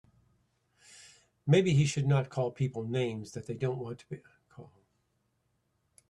[1.45, 4.17] Maybe he should not call people names that they don't want to be
[4.49, 4.71] called.